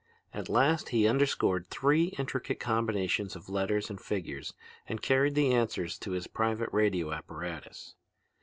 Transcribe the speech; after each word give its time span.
At 0.33 0.49
last 0.49 0.89
he 0.89 1.07
underscored 1.07 1.67
three 1.67 2.05
intricate 2.17 2.59
combinations 2.59 3.35
of 3.35 3.49
letters 3.49 3.87
and 3.87 4.01
figures 4.01 4.55
and 4.87 4.99
carried 4.99 5.35
the 5.35 5.53
answers 5.53 5.99
to 5.99 6.13
his 6.13 6.25
private 6.25 6.69
radio 6.71 7.11
apparatus. 7.13 7.93